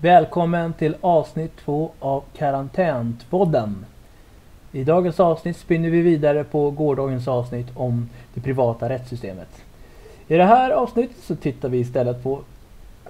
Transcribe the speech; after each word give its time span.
Välkommen 0.00 0.72
till 0.72 0.94
avsnitt 1.00 1.56
två 1.56 1.90
av 1.98 2.24
Karantänpodden. 2.36 3.84
I 4.72 4.84
dagens 4.84 5.20
avsnitt 5.20 5.56
spinner 5.56 5.90
vi 5.90 6.00
vidare 6.00 6.44
på 6.44 6.70
gårdagens 6.70 7.28
avsnitt 7.28 7.66
om 7.74 8.08
det 8.34 8.40
privata 8.40 8.88
rättssystemet. 8.88 9.48
I 10.28 10.36
det 10.36 10.44
här 10.44 10.70
avsnittet 10.70 11.16
så 11.22 11.36
tittar 11.36 11.68
vi 11.68 11.78
istället 11.78 12.22
på 12.22 12.40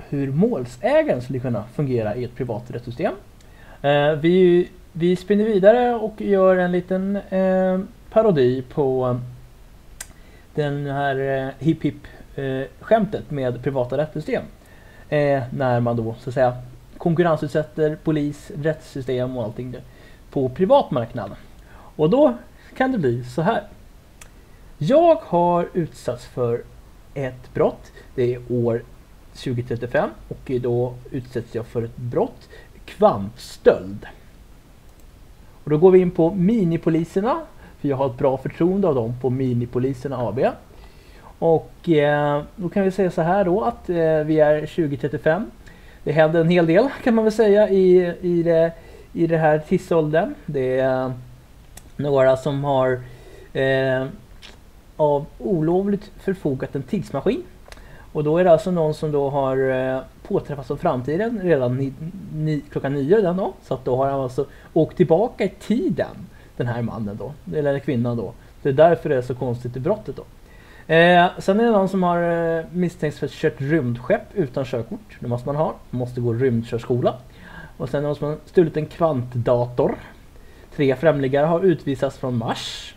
hur 0.09 0.33
målsägaren 0.33 1.23
skulle 1.23 1.39
kunna 1.39 1.65
fungera 1.75 2.15
i 2.15 2.25
ett 2.25 2.35
privat 2.35 2.71
rättssystem. 2.71 3.13
Eh, 3.83 4.13
vi, 4.13 4.69
vi 4.93 5.17
spinner 5.17 5.45
vidare 5.45 5.95
och 5.95 6.21
gör 6.21 6.57
en 6.57 6.73
liten 6.73 7.17
eh, 7.17 7.81
parodi 8.11 8.65
på 8.75 9.19
den 10.55 10.87
här 10.87 11.47
eh, 11.47 11.49
hipp 11.59 11.85
hipp 11.85 12.07
skämtet 12.81 13.31
med 13.31 13.63
privata 13.63 13.97
rättssystem. 13.97 14.43
Eh, 15.09 15.43
när 15.51 15.81
man 15.81 15.97
då 15.97 16.15
så 16.21 16.31
att 16.31 16.35
säga 16.35 16.57
konkurrensutsätter 16.99 17.99
polis, 18.05 18.51
rättssystem 18.57 19.37
och 19.37 19.45
allting 19.45 19.77
på 20.31 20.49
privat 20.49 20.91
marknad. 20.91 21.31
Och 21.71 22.11
då 22.11 22.37
kan 22.77 22.93
det 22.93 22.99
bli 22.99 23.25
så 23.25 23.43
här. 23.43 23.63
Jag 24.79 25.19
har 25.23 25.69
utsatts 25.73 26.27
för 26.27 26.63
ett 27.15 27.55
brott. 27.55 27.93
Det 28.15 28.35
är 28.35 28.41
år 28.53 28.83
2035 29.33 30.11
och 30.29 30.51
då 30.61 30.95
utsätts 31.11 31.55
jag 31.55 31.67
för 31.67 31.83
ett 31.83 31.97
brott, 31.97 32.49
kvantstöld. 32.85 34.07
Och 35.65 35.71
då 35.71 35.79
går 35.79 35.91
vi 35.91 35.99
in 35.99 36.11
på 36.11 36.35
minipoliserna, 36.35 37.41
för 37.81 37.89
jag 37.89 37.97
har 37.97 38.07
ett 38.07 38.19
bra 38.19 38.37
förtroende 38.37 38.89
av 38.89 38.95
dem 38.95 39.15
på 39.21 39.31
Minipoliserna 39.31 40.19
AB. 40.19 40.41
Och 41.39 41.89
eh, 41.89 42.43
då 42.57 42.69
kan 42.69 42.83
vi 42.83 42.91
säga 42.91 43.11
så 43.11 43.23
här 43.23 43.45
då 43.45 43.61
att 43.63 43.91
eh, 43.91 43.97
vi 43.97 44.41
är 44.41 44.61
2035. 44.61 45.51
Det 46.09 46.13
händer 46.13 46.41
en 46.41 46.49
hel 46.49 46.67
del 46.67 46.89
kan 47.05 47.15
man 47.15 47.25
väl 47.25 47.33
säga 47.33 47.69
i, 47.69 48.15
i, 48.21 48.43
det, 48.43 48.73
i 49.13 49.27
det 49.27 49.37
här 49.37 49.59
tidsåldern. 49.59 50.35
Det 50.47 50.79
är 50.79 51.13
några 51.97 52.37
som 52.37 52.65
har 52.65 53.01
eh, 53.53 54.07
av 54.97 55.27
olovligt 55.39 56.11
förfogat 56.21 56.75
en 56.75 56.83
tidsmaskin. 56.83 57.43
Och 58.13 58.25
då 58.25 58.39
är 58.39 58.45
det 58.45 58.53
alltså 58.53 58.71
någon 58.71 58.95
som 58.95 59.13
då 59.13 59.31
har 59.31 59.71
eh, 59.71 60.01
påträffats 60.23 60.71
av 60.71 60.77
framtiden 60.77 61.41
redan 61.43 61.77
ni, 61.77 61.93
ni, 62.35 62.61
klockan 62.73 62.93
nio 62.93 63.21
den 63.21 63.37
dagen. 63.37 63.53
Så 63.63 63.75
att 63.75 63.85
då 63.85 63.97
har 63.97 64.11
han 64.11 64.21
alltså 64.21 64.47
åkt 64.73 64.97
tillbaka 64.97 65.45
i 65.45 65.53
tiden, 65.61 66.17
den 66.57 66.67
här 66.67 66.83
mannen 66.83 67.19
då, 67.19 67.57
eller 67.57 67.79
kvinnan 67.79 68.17
då. 68.17 68.33
Det 68.63 68.69
är 68.69 68.73
därför 68.73 69.09
det 69.09 69.17
är 69.17 69.23
så 69.23 69.35
konstigt 69.35 69.77
i 69.77 69.81
brottet 69.81 70.17
då. 70.17 70.25
Eh, 70.89 71.27
sen 71.39 71.61
är 71.61 71.65
det 71.65 71.71
någon 71.71 71.89
som 71.89 72.03
har 72.03 72.23
eh, 72.59 72.65
misstänkts 72.73 73.19
för 73.19 73.27
att 73.27 73.33
kört 73.33 73.61
rymdskepp 73.61 74.35
utan 74.35 74.65
körkort. 74.65 75.17
Det 75.21 75.29
måste 75.29 75.49
man 75.49 75.57
ha. 75.57 75.75
Man 75.91 75.99
måste 75.99 76.21
gå 76.21 76.33
rymdkörskola. 76.33 77.15
Och 77.77 77.89
sen 77.89 77.99
är 77.99 78.03
det 78.03 78.07
någon 78.07 78.17
som 78.17 78.29
har 78.29 78.37
stulit 78.45 78.77
en 78.77 78.87
kvantdator. 78.87 79.95
Tre 80.77 80.97
främlingar 80.97 81.45
har 81.45 81.61
utvisats 81.61 82.19
från 82.19 82.39
Mars. 82.39 82.95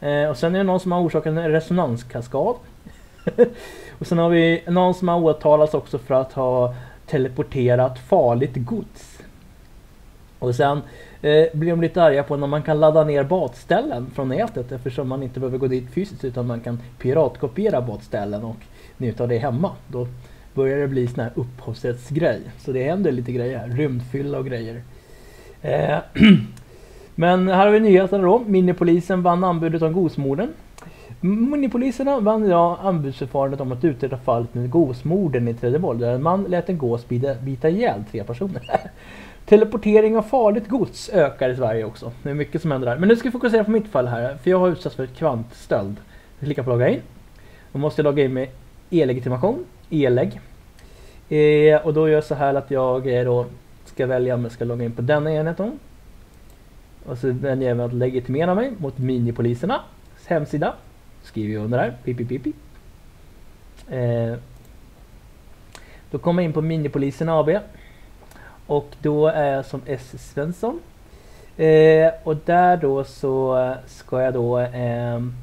Eh, 0.00 0.28
och 0.28 0.36
sen 0.36 0.54
är 0.54 0.58
det 0.58 0.64
någon 0.64 0.80
som 0.80 0.92
har 0.92 1.00
orsakat 1.00 1.26
en 1.26 1.50
resonanskaskad. 1.50 2.56
och 3.98 4.06
sen 4.06 4.18
har 4.18 4.30
vi 4.30 4.62
någon 4.66 4.94
som 4.94 5.08
har 5.08 5.20
åtalats 5.20 5.74
också 5.74 5.98
för 5.98 6.14
att 6.14 6.32
ha 6.32 6.74
teleporterat 7.06 7.98
farligt 7.98 8.56
gods. 8.56 9.18
Och 10.46 10.54
sen 10.54 10.82
eh, 11.22 11.46
blir 11.52 11.70
de 11.70 11.80
lite 11.80 12.02
arga 12.02 12.22
på 12.22 12.36
när 12.36 12.46
man 12.46 12.62
kan 12.62 12.80
ladda 12.80 13.04
ner 13.04 13.24
badställen 13.24 14.10
från 14.14 14.28
nätet 14.28 14.72
eftersom 14.72 15.08
man 15.08 15.22
inte 15.22 15.40
behöver 15.40 15.58
gå 15.58 15.66
dit 15.66 15.90
fysiskt 15.90 16.24
utan 16.24 16.46
man 16.46 16.60
kan 16.60 16.78
piratkopiera 16.98 17.82
badställen 17.82 18.44
och 18.44 18.56
njuta 18.96 19.22
av 19.22 19.28
det 19.28 19.38
hemma. 19.38 19.70
Då 19.88 20.06
börjar 20.54 20.78
det 20.78 20.88
bli 20.88 21.06
sån 21.06 21.24
här 21.24 21.32
upphovsrättsgrej. 21.34 22.40
Så 22.58 22.72
det 22.72 22.84
händer 22.84 23.12
lite 23.12 23.32
grejer 23.32 23.58
här, 23.58 23.68
rymdfylla 23.68 24.38
och 24.38 24.46
grejer. 24.46 24.82
Eh, 25.62 25.98
Men 27.14 27.48
här 27.48 27.66
har 27.66 27.72
vi 27.72 27.80
nyheterna 27.80 28.24
då. 28.24 28.42
Minipolisen 28.46 29.22
vann 29.22 29.44
anbudet 29.44 29.82
om 29.82 29.92
Gosmorden. 29.92 30.52
Minipoliserna 31.20 32.20
vann 32.20 32.44
idag 32.44 32.78
anbudsförfarandet 32.82 33.60
om 33.60 33.72
att 33.72 33.84
utreda 33.84 34.16
fallet 34.16 34.54
med 34.54 34.70
Gosmorden 34.70 35.48
i 35.48 35.54
Trelleborg 35.54 35.98
där 35.98 36.14
en 36.14 36.22
man 36.22 36.44
lät 36.44 36.68
en 36.68 36.78
gås 36.78 37.08
bita, 37.08 37.34
bita 37.34 37.68
ihjäl 37.68 38.04
tre 38.10 38.24
personer. 38.24 38.62
Teleportering 39.46 40.16
av 40.16 40.22
farligt 40.22 40.68
gods 40.68 41.10
ökar 41.12 41.48
i 41.48 41.56
Sverige 41.56 41.84
också. 41.84 42.12
Det 42.22 42.30
är 42.30 42.34
mycket 42.34 42.62
som 42.62 42.70
händer 42.70 42.88
där. 42.88 42.98
Men 42.98 43.08
nu 43.08 43.16
ska 43.16 43.28
vi 43.28 43.32
fokusera 43.32 43.64
på 43.64 43.70
mitt 43.70 43.88
fall 43.88 44.06
här. 44.06 44.36
För 44.36 44.50
jag 44.50 44.58
har 44.58 44.68
utsatts 44.68 44.96
för 44.96 45.04
ett 45.04 45.16
kvantstöld. 45.16 45.96
Jag 46.38 46.46
klickar 46.46 46.62
på 46.62 46.70
logga 46.70 46.88
in. 46.88 47.00
Då 47.72 47.78
måste 47.78 48.00
jag 48.00 48.04
logga 48.04 48.24
in 48.24 48.32
med 48.32 48.48
e-legitimation. 48.90 49.64
E-leg. 49.90 50.40
Eh, 51.28 51.86
och 51.86 51.94
då 51.94 52.08
gör 52.08 52.14
jag 52.14 52.24
så 52.24 52.34
här 52.34 52.54
att 52.54 52.70
jag 52.70 53.18
eh, 53.18 53.24
då 53.24 53.46
ska 53.84 54.06
välja 54.06 54.34
om 54.34 54.42
jag 54.42 54.52
ska 54.52 54.64
logga 54.64 54.84
in 54.84 54.92
på 54.92 55.02
denna 55.02 55.32
enheten. 55.32 55.78
Och 57.06 57.18
så 57.18 57.32
väljer 57.32 57.68
jag 57.68 57.80
att 57.80 57.92
legitimera 57.92 58.54
mig 58.54 58.72
mot 58.78 58.98
Minipolisernas 58.98 59.80
hemsida. 60.26 60.74
Skriver 61.22 61.54
jag 61.54 61.64
under 61.64 61.78
där. 61.78 61.96
Pip, 62.04 62.16
pip, 62.18 62.28
pip. 62.28 62.56
Eh, 63.90 64.34
då 66.10 66.18
kommer 66.18 66.42
jag 66.42 66.48
in 66.48 66.52
på 66.52 66.62
Minipoliserna 66.62 67.40
AB. 67.40 67.50
Och 68.66 68.86
då 69.02 69.26
är 69.26 69.52
jag 69.52 69.64
som 69.64 69.82
S. 69.86 70.32
Svensson. 70.32 70.80
Eh, 71.56 72.10
och 72.24 72.36
där 72.44 72.76
då 72.76 73.04
så 73.04 73.74
ska 73.86 74.22
jag 74.22 74.34
då 74.34 74.58
ehm, 74.58 75.34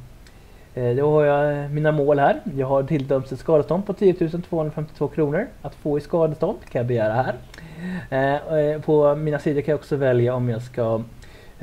eh, 0.74 0.96
då 0.96 1.12
har 1.12 1.24
jag 1.26 1.72
mina 1.72 1.92
mål 1.92 2.20
här. 2.20 2.42
Jag 2.58 2.68
har 2.68 2.84
tilldömts 2.84 3.32
ett 3.32 3.40
skadestånd 3.40 3.86
på 3.86 3.94
10 3.94 4.14
252 4.14 5.08
kronor. 5.08 5.48
Att 5.62 5.76
få 5.76 5.98
i 5.98 6.02
skadestånd 6.02 6.58
kan 6.70 6.80
jag 6.80 6.88
begära 6.88 7.14
här. 7.14 7.36
Eh, 8.10 8.58
eh, 8.58 8.82
på 8.82 9.16
mina 9.16 9.40
sidor 9.40 9.62
kan 9.62 9.72
jag 9.72 9.80
också 9.80 9.96
välja 9.96 10.36
om 10.36 10.50
jag 10.50 10.62
ska 10.62 11.02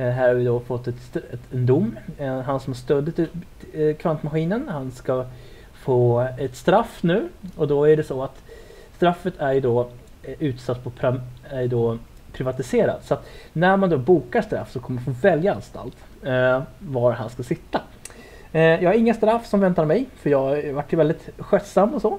Eh, 0.01 0.11
här 0.11 0.29
har 0.29 0.35
vi 0.35 0.45
då 0.45 0.61
fått 0.61 0.89
ett, 0.89 1.17
ett, 1.17 1.41
en 1.53 1.67
dom. 1.67 1.99
Eh, 2.19 2.41
han 2.41 2.61
som 2.61 2.75
stödde 2.75 3.27
eh, 3.73 3.97
kvantmaskinen, 3.97 4.69
han 4.69 4.91
ska 4.91 5.25
få 5.73 6.29
ett 6.39 6.57
straff 6.57 6.99
nu. 7.03 7.29
Och 7.57 7.69
då 7.69 7.85
är 7.85 7.97
det 7.97 8.05
så 8.05 8.23
att 8.23 8.43
straffet 8.97 9.35
är 9.39 9.53
ju 9.53 9.61
då 9.61 9.89
Eh, 10.23 10.35
utsatt 10.39 10.85
på 10.85 10.93
är 11.51 11.63
eh, 11.63 11.69
då 11.69 11.99
privatiserad. 12.33 13.03
Så 13.03 13.15
att 13.15 13.29
när 13.53 13.77
man 13.77 13.91
då 13.91 13.99
bokar 13.99 14.43
straff 14.43 14.73
så 14.73 14.81
kommer 14.81 15.03
man 15.07 15.15
få 15.15 15.21
välja 15.21 15.55
anstalt 15.55 15.97
eh, 16.23 16.63
var 16.79 17.13
han 17.13 17.31
ska 17.31 17.43
sitta. 17.43 17.81
Eh, 18.53 18.63
jag 18.63 18.91
har 18.91 18.95
inga 18.95 19.15
straff 19.15 19.47
som 19.47 19.61
väntar 19.61 19.85
mig 19.85 20.07
för 20.17 20.31
jag 20.31 20.39
har 20.39 20.73
varit 20.73 20.93
väldigt 20.93 21.29
skötsam 21.39 21.95
och 21.95 22.03
så. 22.03 22.19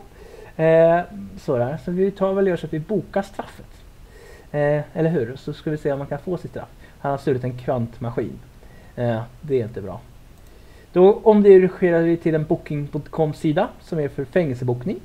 Eh, 0.64 1.02
sådär. 1.38 1.78
Så 1.86 1.92
vi 1.92 2.12
tar 2.12 2.34
väl 2.34 2.44
och 2.44 2.50
gör 2.50 2.58
så 2.58 2.66
att 2.66 2.74
vi 2.74 2.80
bokar 2.80 3.22
straffet. 3.22 3.66
Eh, 4.52 4.82
eller 4.94 5.10
hur? 5.10 5.36
Så 5.36 5.54
ska 5.54 5.72
vi 5.72 5.78
se 5.78 5.92
om 5.92 6.00
man 6.00 6.08
kan 6.08 6.20
få 6.20 6.38
sitt 6.38 6.52
straff. 6.52 6.70
Han 7.00 7.12
har 7.12 7.18
stulit 7.18 7.44
en 7.44 7.58
kvantmaskin. 7.58 8.40
Eh, 8.96 9.22
det 9.42 9.62
är 9.62 9.64
inte 9.64 9.82
bra. 9.82 10.02
Då 10.94 11.22
omdirigerar 11.24 12.02
vi 12.02 12.18
till 12.18 12.36
en 12.36 12.46
booking.com 12.46 13.34
sida 13.34 13.68
som 13.82 14.00
är 14.00 14.08
för 14.08 14.26
fängelsebokning. 14.26 15.00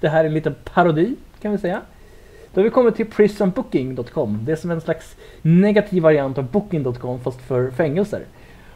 Det 0.00 0.08
här 0.08 0.24
är 0.24 0.28
en 0.28 0.34
liten 0.34 0.54
parodi 0.64 1.16
kan 1.40 1.52
vi 1.52 1.58
säga. 1.58 1.80
Då 2.54 2.60
har 2.60 2.64
vi 2.64 2.70
kommit 2.70 2.96
till 2.96 3.06
prisonbooking.com. 3.06 4.38
Det 4.42 4.52
är 4.52 4.56
som 4.56 4.70
en 4.70 4.80
slags 4.80 5.16
negativ 5.42 6.02
variant 6.02 6.38
av 6.38 6.44
booking.com 6.44 7.20
fast 7.20 7.40
för 7.40 7.70
fängelser. 7.70 8.22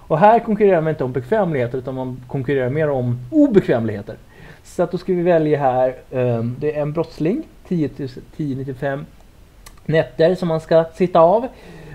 Och 0.07 0.19
här 0.19 0.41
konkurrerar 0.41 0.81
man 0.81 0.91
inte 0.91 1.05
om 1.05 1.13
bekvämligheter 1.13 1.79
utan 1.79 1.95
man 1.95 2.21
konkurrerar 2.27 2.71
mer 2.71 2.91
om 2.91 3.19
obekvämligheter. 3.31 4.17
Så 4.63 4.83
att 4.83 4.91
då 4.91 4.99
ska 4.99 5.13
vi 5.13 5.23
välja 5.23 5.59
här, 5.59 5.95
um, 6.11 6.57
det 6.61 6.77
är 6.77 6.83
en 6.83 6.93
brottsling, 6.93 7.43
10 7.69 7.87
1095 7.87 9.07
nätter 9.87 10.35
som 10.35 10.49
man 10.49 10.61
ska 10.61 10.85
sitta 10.95 11.21
av. 11.21 11.49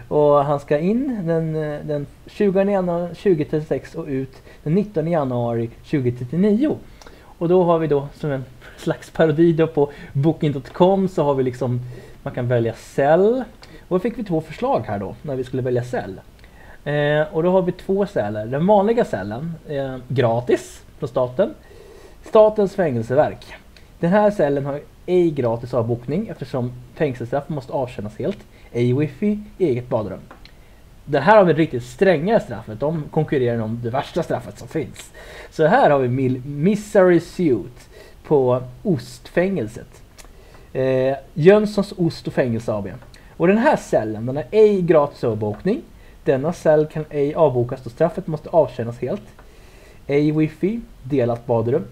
Och 0.08 0.46
han 0.46 0.60
ska 0.60 0.80
in 0.80 1.28
den, 1.28 1.56
eh, 1.56 1.80
den 1.84 2.06
20 2.26 2.64
januari 2.64 3.16
2036 3.16 3.96
och 3.96 4.06
ut 4.06 4.42
den 4.64 4.76
19 4.76 5.08
januari 5.08 5.70
2039. 5.84 6.78
Och 7.40 7.50
då 7.50 7.64
har 7.64 7.80
vi 7.80 7.88
då 7.88 8.08
som 8.14 8.32
en 8.32 8.46
slags 8.78 9.10
parodi 9.10 9.54
då 9.54 9.68
på 9.68 9.92
booking.com 10.14 11.08
så 11.08 11.24
har 11.24 11.34
vi 11.34 11.44
liksom 11.44 11.80
man 12.24 12.34
kan 12.34 12.48
välja 12.48 12.74
cell. 12.74 13.44
Och 13.88 13.96
då 13.96 14.00
fick 14.00 14.18
vi 14.18 14.24
två 14.24 14.42
förslag 14.42 14.84
här 14.88 15.00
då 15.00 15.16
när 15.22 15.36
vi 15.36 15.44
skulle 15.44 15.62
välja 15.62 15.84
cell. 15.84 16.22
Eh, 16.84 17.34
och 17.34 17.44
då 17.44 17.52
har 17.52 17.62
vi 17.62 17.72
två 17.72 18.06
celler. 18.06 18.46
Den 18.46 18.68
vanliga 18.68 19.06
cellen 19.06 19.54
eh, 19.68 19.98
gratis 20.08 20.84
från 21.00 21.10
staten. 21.10 21.54
Statens 22.24 22.76
fängelseverk. 22.76 23.54
Den 24.00 24.10
här 24.10 24.32
cellen 24.32 24.66
har 24.66 24.80
ej 25.06 25.32
gratis 25.32 25.74
avbokning 25.74 26.28
eftersom 26.28 26.72
fängelsestraff 26.96 27.50
måste 27.50 27.74
avtjänas 27.74 28.18
helt 28.18 28.40
ej 28.72 28.94
wifi, 28.94 29.40
eget 29.58 29.90
badrum. 29.90 30.20
Det 31.12 31.20
här 31.20 31.38
har 31.38 31.46
vi 31.46 31.54
riktigt 31.54 31.84
stränga 31.84 32.40
straffet. 32.40 32.80
De 32.80 33.04
konkurrerar 33.12 33.60
om 33.60 33.80
det 33.84 33.90
värsta 33.90 34.24
straffet 34.24 34.60
som 34.60 34.68
finns. 34.68 35.12
Så 35.50 35.66
här 35.66 35.90
har 35.90 36.00
vi 36.00 36.30
Misery 36.46 37.20
Suit 37.20 37.90
på 38.24 38.64
Ostfängelset. 38.84 40.02
Eh, 40.74 41.18
Jönssons 41.34 41.94
Ost 41.98 42.28
och 42.28 42.34
Fängelse 42.34 42.74
AB. 42.74 42.88
Och 43.38 43.48
den 43.48 43.58
här 43.58 43.76
cellen, 43.76 44.26
den 44.26 44.36
har 44.36 44.46
ej 44.52 44.82
gratis 44.82 45.24
avbokning. 45.24 45.82
Denna 46.24 46.54
cell 46.54 46.88
kan 46.88 47.06
ej 47.10 47.36
avbokas 47.36 47.84
då 47.84 47.90
straffet 47.90 48.28
måste 48.28 48.50
avtjänas 48.50 49.00
helt. 49.00 49.28
Ej 50.08 50.32
wifi, 50.32 50.82
delat 51.04 51.46
badrum. 51.46 51.84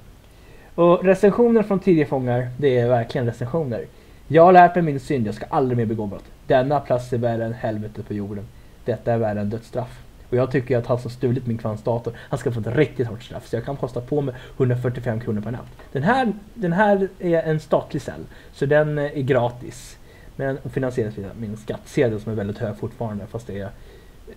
Och 0.75 1.03
recensioner 1.03 1.63
från 1.63 1.79
tidigare 1.79 2.09
fångar, 2.09 2.49
det 2.57 2.77
är 2.77 2.89
verkligen 2.89 3.27
recensioner. 3.27 3.85
Jag 4.27 4.43
har 4.43 4.53
lärt 4.53 4.75
mig 4.75 4.83
min 4.83 4.99
synd, 4.99 5.27
jag 5.27 5.35
ska 5.35 5.45
aldrig 5.49 5.77
mer 5.77 5.85
begå 5.85 6.05
brott. 6.05 6.25
Denna 6.47 6.79
plats 6.79 7.13
är 7.13 7.17
värre 7.17 7.45
än 7.45 7.53
helvetet 7.53 8.07
på 8.07 8.13
jorden. 8.13 8.45
Detta 8.87 9.13
är 9.13 9.17
värre 9.17 9.41
än 9.41 9.49
dödsstraff. 9.49 9.99
Och 10.29 10.37
jag 10.37 10.51
tycker 10.51 10.77
att 10.77 10.85
han 10.85 10.99
som 10.99 11.11
stulit 11.11 11.47
min 11.47 11.57
kvans 11.57 11.83
dator, 11.83 12.13
han 12.17 12.39
ska 12.39 12.51
få 12.51 12.59
ett 12.59 12.67
riktigt 12.67 13.07
hårt 13.07 13.23
straff. 13.23 13.47
Så 13.47 13.55
jag 13.55 13.65
kan 13.65 13.75
kosta 13.75 14.01
på 14.01 14.21
mig 14.21 14.35
145 14.57 15.19
kronor 15.19 15.41
per 15.41 15.51
natt. 15.51 15.67
Den 15.91 16.03
här, 16.03 16.33
den 16.53 16.73
här 16.73 17.07
är 17.19 17.43
en 17.43 17.59
statlig 17.59 18.01
cell, 18.01 18.25
så 18.53 18.65
den 18.65 18.97
eh, 18.97 19.17
är 19.17 19.21
gratis. 19.21 19.97
Men 20.35 20.57
finansieras 20.69 21.17
via 21.17 21.29
min 21.39 21.57
skattsedel 21.57 22.21
som 22.21 22.31
är 22.31 22.35
väldigt 22.35 22.57
hög 22.57 22.77
fortfarande, 22.77 23.27
fast 23.27 23.47
det 23.47 23.59
är 23.59 23.69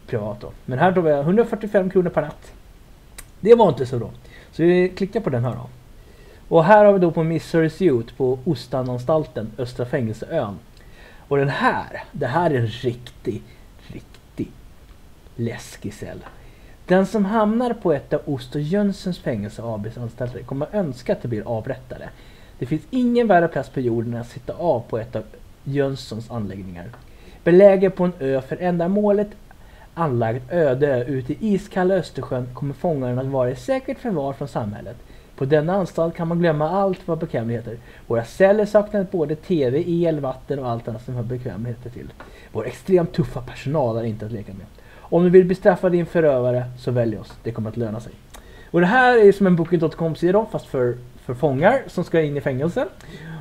privat 0.06 0.40
då. 0.40 0.52
Men 0.64 0.78
här 0.78 0.92
tror 0.92 1.08
jag 1.08 1.20
145 1.20 1.90
kronor 1.90 2.10
per 2.10 2.22
natt. 2.22 2.52
Det 3.40 3.54
var 3.54 3.68
inte 3.68 3.86
så 3.86 3.98
bra. 3.98 4.10
Så 4.52 4.62
vi 4.62 4.88
klickar 4.88 5.20
på 5.20 5.30
den 5.30 5.44
här 5.44 5.52
då. 5.52 5.68
Och 6.48 6.64
här 6.64 6.84
har 6.84 6.92
vi 6.92 6.98
då 6.98 7.10
på 7.10 7.22
Missouri 7.22 7.70
Suit 7.70 8.16
på 8.16 8.38
Ostananstalten, 8.44 9.52
Östra 9.58 9.86
fängelseön. 9.86 10.58
Och 11.28 11.36
den 11.36 11.48
här, 11.48 12.02
det 12.12 12.26
här 12.26 12.50
är 12.50 12.58
en 12.58 12.66
riktig 12.66 13.42
läskig 15.40 15.94
cell. 15.94 16.24
Den 16.86 17.06
som 17.06 17.24
hamnar 17.24 17.72
på 17.72 17.92
ett 17.92 18.12
av 18.12 18.20
Ost 18.24 18.54
och 18.54 18.60
Jönssons 18.60 19.18
fängelse 19.18 19.62
ABs 19.62 19.98
anstalter 19.98 20.42
kommer 20.42 20.68
önska 20.72 21.12
att 21.12 21.22
de 21.22 21.28
blir 21.28 21.48
avrättade. 21.48 22.08
Det 22.58 22.66
finns 22.66 22.82
ingen 22.90 23.26
värre 23.26 23.48
plats 23.48 23.68
på 23.68 23.80
jorden 23.80 24.14
än 24.14 24.20
att 24.20 24.28
sitta 24.28 24.52
av 24.52 24.80
på 24.80 24.98
ett 24.98 25.16
av 25.16 25.22
Jönssons 25.64 26.30
anläggningar. 26.30 26.90
Belägen 27.44 27.92
på 27.92 28.04
en 28.04 28.12
ö 28.18 28.40
för 28.40 28.56
ändamålet 28.56 29.28
anlagd 29.94 30.42
öde 30.50 30.86
ö 30.86 31.04
ute 31.04 31.32
i 31.32 31.36
iskalla 31.40 31.94
Östersjön 31.94 32.54
kommer 32.54 32.74
fångarna 32.74 33.20
att 33.20 33.26
vara 33.26 33.50
i 33.50 33.56
säkert 33.56 33.98
förvar 33.98 34.32
från 34.32 34.48
samhället. 34.48 34.96
På 35.36 35.44
denna 35.44 35.74
anstalt 35.74 36.14
kan 36.14 36.28
man 36.28 36.38
glömma 36.38 36.70
allt 36.70 37.08
vad 37.08 37.18
bekvämligheter. 37.18 37.78
Våra 38.06 38.24
celler 38.24 38.66
saknar 38.66 39.06
både 39.10 39.36
TV, 39.36 39.84
el, 39.86 40.20
vatten 40.20 40.58
och 40.58 40.68
allt 40.68 40.88
annat 40.88 41.04
som 41.04 41.14
har 41.14 41.22
bekvämligheter 41.22 41.90
till. 41.90 42.12
Vår 42.52 42.66
extremt 42.66 43.12
tuffa 43.12 43.42
personal 43.42 43.96
är 43.96 44.04
inte 44.04 44.26
att 44.26 44.32
leka 44.32 44.52
med. 44.52 44.66
Om 45.10 45.24
du 45.24 45.30
vill 45.30 45.44
bestraffa 45.44 45.88
din 45.88 46.06
förövare 46.06 46.64
så 46.78 46.90
välj 46.90 47.18
oss. 47.18 47.32
Det 47.42 47.52
kommer 47.52 47.70
att 47.70 47.76
löna 47.76 48.00
sig. 48.00 48.12
Och 48.70 48.80
det 48.80 48.86
här 48.86 49.18
är 49.18 49.32
som 49.32 49.46
en 49.46 49.56
Booking.com-sida 49.56 50.46
fast 50.52 50.66
för, 50.66 50.96
för 51.24 51.34
fångar 51.34 51.82
som 51.86 52.04
ska 52.04 52.20
in 52.20 52.36
i 52.36 52.40
fängelse. 52.40 52.86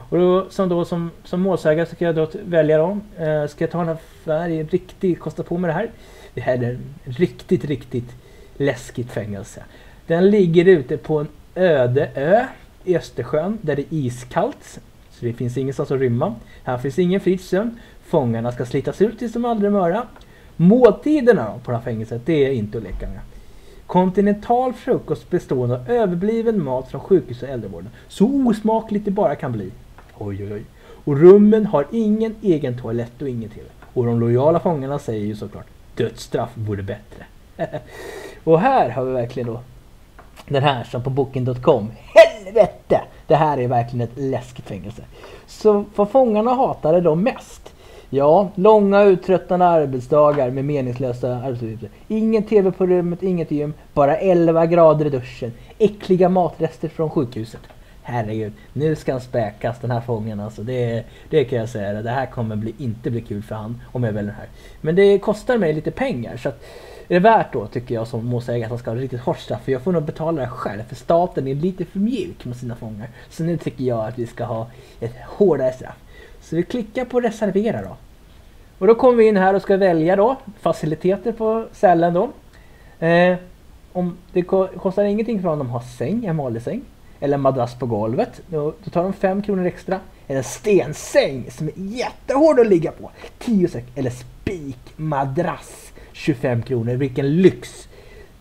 Och 0.09 0.17
då, 0.17 0.49
som, 0.49 0.69
då, 0.69 0.85
som, 0.85 1.11
som 1.23 1.41
målsägare 1.41 1.85
så 1.85 1.95
kan 1.95 2.05
jag 2.05 2.15
då 2.15 2.27
välja 2.45 2.77
då. 2.77 2.97
Eh, 3.23 3.47
ska 3.47 3.63
jag 3.63 3.71
ta 3.71 3.77
den 3.83 3.97
här 4.25 4.63
riktigt, 4.71 5.19
kosta 5.19 5.43
på 5.43 5.57
mig 5.57 5.67
det 5.67 5.73
här. 5.73 5.91
Det 6.33 6.41
här 6.41 6.53
är 6.53 6.69
en 6.69 6.93
riktigt, 7.03 7.65
riktigt 7.65 8.15
läskigt 8.57 9.11
fängelse. 9.11 9.63
Den 10.07 10.29
ligger 10.29 10.65
ute 10.65 10.97
på 10.97 11.19
en 11.19 11.27
öde 11.55 12.09
ö 12.15 12.45
i 12.83 12.97
Östersjön 12.97 13.57
där 13.61 13.75
det 13.75 13.81
är 13.81 13.93
iskallt. 13.93 14.79
Så 15.11 15.25
det 15.25 15.33
finns 15.33 15.57
ingenstans 15.57 15.91
att 15.91 15.99
rymma. 15.99 16.35
Här 16.63 16.77
finns 16.77 16.99
ingen 16.99 17.21
fridssömn. 17.21 17.79
Fångarna 18.05 18.51
ska 18.51 18.65
slitas 18.65 19.01
ut 19.01 19.19
tills 19.19 19.33
de 19.33 19.45
aldrig 19.45 19.71
möra. 19.71 20.07
Måltiderna 20.61 21.59
på 21.63 21.71
det 21.71 21.77
här 21.77 21.83
fängelset, 21.83 22.21
det 22.25 22.45
är 22.45 22.51
inte 22.51 22.77
att 22.77 22.83
leka 22.83 23.07
med. 23.07 23.19
Kontinental 23.87 24.73
frukost 24.73 25.29
bestående 25.29 25.75
av 25.75 25.89
överbliven 25.89 26.63
mat 26.63 26.91
från 26.91 27.01
sjukhus 27.01 27.43
och 27.43 27.49
äldrevården. 27.49 27.89
Så 28.07 28.25
osmakligt 28.25 29.05
det 29.05 29.11
bara 29.11 29.35
kan 29.35 29.51
bli. 29.51 29.71
Oj, 30.17 30.43
oj, 30.43 30.53
oj. 30.53 30.63
Och 31.05 31.17
rummen 31.17 31.65
har 31.65 31.85
ingen 31.91 32.35
egen 32.41 32.77
toalett 32.77 33.21
och 33.21 33.29
ingen 33.29 33.49
TV. 33.49 33.65
Och 33.93 34.05
de 34.05 34.19
lojala 34.19 34.59
fångarna 34.59 34.99
säger 34.99 35.25
ju 35.25 35.35
såklart 35.35 35.67
dödsstraff 35.95 36.49
vore 36.53 36.83
bättre. 36.83 37.25
och 38.43 38.59
här 38.59 38.89
har 38.89 39.05
vi 39.05 39.11
verkligen 39.11 39.47
då 39.47 39.59
den 40.47 40.63
här 40.63 40.83
som 40.83 41.03
på 41.03 41.09
booking.com. 41.09 41.91
Helvete! 41.95 43.01
Det 43.27 43.35
här 43.35 43.57
är 43.57 43.67
verkligen 43.67 44.07
ett 44.07 44.17
läskigt 44.17 44.65
fängelse. 44.65 45.03
Så 45.47 45.85
vad 45.95 46.09
fångarna 46.09 46.53
hatade 46.53 47.01
de 47.01 47.23
mest? 47.23 47.73
Ja, 48.11 48.49
långa 48.55 49.03
uttröttande 49.03 49.65
arbetsdagar 49.65 50.49
med 50.49 50.65
meningslösa 50.65 51.35
arbetsuppgifter. 51.35 51.89
Ingen 52.07 52.43
TV 52.43 52.71
på 52.71 52.85
rummet, 52.85 53.23
inget 53.23 53.51
gym, 53.51 53.73
bara 53.93 54.17
11 54.17 54.65
grader 54.65 55.05
i 55.05 55.09
duschen. 55.09 55.53
Äckliga 55.77 56.29
matrester 56.29 56.87
från 56.87 57.09
sjukhuset. 57.09 57.61
Herregud, 58.03 58.53
nu 58.73 58.95
ska 58.95 59.11
han 59.11 59.21
späkas 59.21 59.79
den 59.79 59.91
här 59.91 60.01
fången 60.01 60.39
alltså. 60.39 60.63
Det, 60.63 61.03
det 61.29 61.43
kan 61.43 61.59
jag 61.59 61.69
säga. 61.69 62.01
Det 62.01 62.09
här 62.09 62.25
kommer 62.25 62.55
bli, 62.55 62.75
inte 62.77 63.11
bli 63.11 63.21
kul 63.21 63.43
för 63.43 63.55
han 63.55 63.81
om 63.91 64.03
jag 64.03 64.13
väljer 64.13 64.31
den 64.31 64.39
här. 64.39 64.49
Men 64.81 64.95
det 64.95 65.19
kostar 65.19 65.57
mig 65.57 65.73
lite 65.73 65.91
pengar 65.91 66.37
så 66.37 66.49
att 66.49 66.63
är 67.07 67.13
det 67.13 67.19
värt 67.19 67.53
då 67.53 67.67
tycker 67.67 67.95
jag 67.95 68.07
som 68.07 68.25
målsägare 68.25 68.63
att 68.63 68.69
han 68.69 68.79
ska 68.79 68.91
ha 68.91 68.97
riktigt 68.97 69.21
hårt 69.21 69.39
straff. 69.39 69.63
För 69.63 69.71
jag 69.71 69.81
får 69.81 69.91
nog 69.91 70.03
betala 70.03 70.41
det 70.41 70.47
själv. 70.47 70.83
För 70.83 70.95
staten 70.95 71.47
är 71.47 71.55
lite 71.55 71.85
för 71.85 71.99
mjuk 71.99 72.45
med 72.45 72.57
sina 72.57 72.75
fångar. 72.75 73.09
Så 73.29 73.43
nu 73.43 73.57
tycker 73.57 73.83
jag 73.83 74.07
att 74.07 74.19
vi 74.19 74.27
ska 74.27 74.43
ha 74.45 74.67
ett 74.99 75.15
hårdare 75.27 75.71
straff. 75.71 75.97
Så 76.49 76.55
vi 76.55 76.63
klickar 76.63 77.05
på 77.05 77.19
reservera 77.19 77.81
då. 77.81 77.97
Och 78.77 78.87
då 78.87 78.95
kommer 78.95 79.17
vi 79.17 79.27
in 79.27 79.37
här 79.37 79.53
och 79.53 79.61
ska 79.61 79.77
välja 79.77 80.15
då 80.15 80.35
faciliteter 80.59 81.31
på 81.31 81.65
cellen 81.71 82.13
då. 82.13 82.29
Eh, 83.05 83.37
om 83.93 84.17
det 84.33 84.41
kostar 84.41 85.03
ingenting 85.03 85.41
för 85.41 85.49
honom 85.49 85.67
att 85.67 85.73
ha 85.73 85.81
säng, 85.81 86.25
en 86.25 86.37
vanlig 86.37 86.61
säng. 86.61 86.81
Eller 87.19 87.35
en 87.35 87.41
madrass 87.41 87.75
på 87.79 87.85
golvet. 87.85 88.41
Då, 88.47 88.73
då 88.83 88.89
tar 88.89 89.03
de 89.03 89.13
5 89.13 89.41
kronor 89.41 89.65
extra. 89.65 89.99
Eller 90.27 90.37
en 90.37 90.43
stensäng 90.43 91.51
som 91.51 91.67
är 91.67 91.73
jättehård 91.75 92.59
att 92.59 92.67
ligga 92.67 92.91
på. 92.91 93.11
10 93.39 93.67
säck. 93.67 93.85
Eller 93.95 94.09
spikmadrass. 94.09 95.91
25 96.11 96.61
kronor. 96.61 96.93
Vilken 96.93 97.41
lyx! 97.41 97.87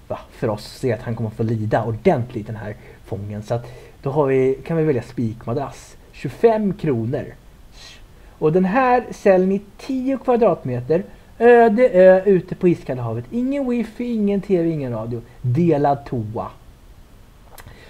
Va, 0.08 0.18
för 0.32 0.48
oss 0.48 0.66
att 0.66 0.80
se 0.80 0.92
att 0.92 1.02
han 1.02 1.16
kommer 1.16 1.30
få 1.30 1.42
lida 1.42 1.84
ordentligt 1.84 2.46
den 2.46 2.56
här 2.56 2.76
fången. 3.04 3.42
Så 3.42 3.54
att 3.54 3.66
då 4.02 4.10
har 4.10 4.26
vi, 4.26 4.58
kan 4.66 4.76
vi 4.76 4.84
välja 4.84 5.02
spikmadrass. 5.02 5.96
25 6.12 6.74
kronor. 6.74 7.34
Och 8.38 8.52
den 8.52 8.64
här 8.64 9.04
cellen 9.10 9.52
i 9.52 9.60
10 9.78 10.18
kvadratmeter. 10.18 11.04
Öde 11.38 11.88
ö 11.88 12.22
ute 12.24 12.54
på 12.54 12.68
iskalla 12.68 13.02
havet. 13.02 13.24
Ingen 13.30 13.68
wifi, 13.70 14.14
ingen 14.14 14.40
tv, 14.40 14.70
ingen 14.70 14.92
radio. 14.92 15.20
Delad 15.42 16.04
toa. 16.04 16.50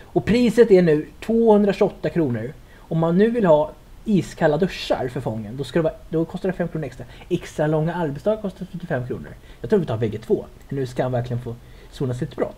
Och 0.02 0.24
priset 0.24 0.70
är 0.70 0.82
nu 0.82 1.06
228 1.20 2.10
kronor. 2.10 2.52
Om 2.78 2.98
man 2.98 3.18
nu 3.18 3.30
vill 3.30 3.46
ha 3.46 3.70
iskalla 4.04 4.56
duschar 4.56 5.08
för 5.08 5.20
fången, 5.20 5.56
då, 5.56 5.64
ska 5.64 5.78
det 5.78 5.82
vara, 5.82 5.94
då 6.08 6.24
kostar 6.24 6.48
det 6.48 6.52
5 6.52 6.68
kronor 6.68 6.86
extra. 6.86 7.06
Extra 7.28 7.66
långa 7.66 7.94
arbetsdagar 7.94 8.42
kostar 8.42 8.66
45 8.66 9.06
kronor. 9.06 9.30
Jag 9.60 9.70
tror 9.70 9.80
vi 9.80 9.86
tar 9.86 9.96
bägge 9.96 10.18
två. 10.18 10.44
Nu 10.68 10.86
ska 10.86 11.02
han 11.02 11.12
verkligen 11.12 11.42
få 11.42 11.54
sona 11.90 12.14
sitt 12.14 12.36
brott. 12.36 12.56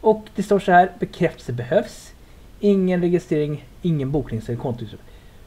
Och 0.00 0.24
det 0.34 0.42
står 0.42 0.58
så 0.58 0.72
här, 0.72 0.90
bekräftelse 0.98 1.52
behövs. 1.52 2.12
Ingen 2.60 3.00
registrering, 3.00 3.64
ingen 3.82 4.10
boknings 4.10 4.48
eller 4.48 4.58
kontoutdrag. 4.58 5.00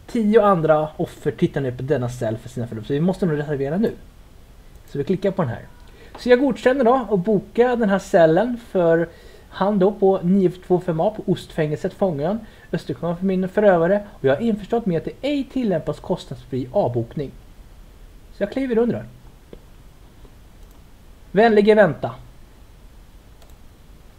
Tio 0.08 0.42
andra 0.42 0.90
offer 0.98 1.32
tittar 1.32 1.62
nu 1.62 1.72
på 1.72 1.84
denna 1.84 2.10
cell 2.10 2.38
för 2.38 2.50
sina 2.50 2.68
förlopp, 2.68 2.86
Så 2.86 2.94
vi 2.94 3.00
måste 3.00 3.26
nog 3.26 3.38
reservera 3.38 3.78
nu. 3.78 3.92
Så 4.86 4.98
vi 4.98 5.04
klickar 5.04 5.32
på 5.32 5.42
den 5.42 5.52
här. 5.52 5.66
Så 6.20 6.30
jag 6.30 6.40
godkänner 6.40 6.84
då 6.84 7.06
och 7.10 7.20
bokar 7.20 7.76
den 7.76 7.90
här 7.90 8.00
cellen 8.00 8.60
för 8.70 9.10
han 9.50 9.80
då 9.80 9.92
på 9.92 10.20
925A 10.20 11.16
på 11.16 11.24
Ostfängelset 11.26 11.94
Fångön, 11.94 12.40
Östersjön 12.72 13.18
för 13.18 13.26
min 13.26 13.50
förövare 13.50 14.08
och 14.12 14.26
jag 14.26 14.36
har 14.36 14.42
införstått 14.42 14.86
med 14.86 14.98
att 14.98 15.06
det 15.06 15.28
ej 15.28 15.44
tillämpas 15.54 16.00
kostnadsfri 16.00 16.68
avbokning. 16.72 17.32
Så 18.34 18.44
jag 18.44 18.52
kliver 18.52 18.78
under. 18.78 19.06
Vänlige 21.32 21.76
vänta. 21.76 22.12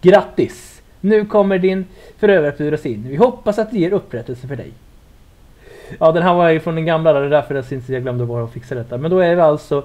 Grattis! 0.00 0.82
Nu 1.00 1.26
kommer 1.26 1.58
din 1.58 1.84
förövare 2.16 2.49
att 2.49 2.58
buras 2.58 2.87
in. 2.87 3.08
Vi 3.08 3.16
hoppas 3.16 3.58
att 3.58 3.70
det 3.70 3.78
ger 3.78 3.92
upprättelse 3.92 4.49
för 4.49 4.56
dig. 4.56 4.72
Ja, 5.99 6.12
den 6.12 6.23
här 6.23 6.35
var 6.35 6.49
ju 6.49 6.61
från 6.61 6.75
den 6.75 6.85
gamla, 6.87 7.12
det 7.12 7.26
är 7.26 7.31
därför 7.31 7.55
jag 7.55 7.64
syns 7.64 7.88
jag 7.88 8.02
glömde 8.02 8.26
bara 8.26 8.45
att 8.45 8.52
fixa 8.52 8.75
detta. 8.75 8.99
Men 8.99 9.11
då 9.11 9.19
är 9.19 9.35
vi 9.35 9.40
alltså... 9.40 9.85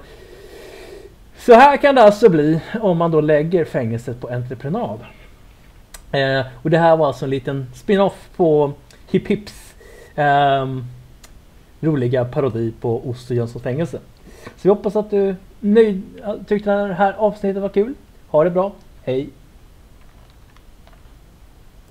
Så 1.37 1.53
här 1.53 1.77
kan 1.77 1.95
det 1.95 2.03
alltså 2.03 2.29
bli 2.29 2.61
om 2.81 2.97
man 2.97 3.11
då 3.11 3.21
lägger 3.21 3.65
fängelset 3.65 4.21
på 4.21 4.27
entreprenad. 4.27 4.99
Eh, 6.11 6.45
och 6.61 6.69
det 6.69 6.77
här 6.77 6.97
var 6.97 7.07
alltså 7.07 7.25
en 7.25 7.29
liten 7.29 7.65
spin-off 7.73 8.29
på 8.35 8.71
Hip 9.11 9.27
Hips 9.27 9.73
eh, 10.15 10.67
roliga 11.79 12.25
parodi 12.25 12.73
på 12.81 13.09
Ost 13.09 13.29
och 13.29 13.35
Jönssons 13.35 13.63
fängelse. 13.63 13.99
Så 14.43 14.61
vi 14.61 14.69
hoppas 14.69 14.95
att 14.95 15.09
du 15.09 15.35
nöjd, 15.59 16.01
tyckte 16.47 16.87
det 16.87 16.93
här 16.93 17.13
avsnittet 17.17 17.61
var 17.61 17.69
kul. 17.69 17.93
Ha 18.27 18.43
det 18.43 18.49
bra. 18.49 18.71
Hej! 19.03 19.29